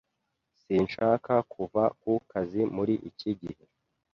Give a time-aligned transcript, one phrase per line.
[0.61, 3.63] Sinshaka kuva ku kazi muri iki gihe.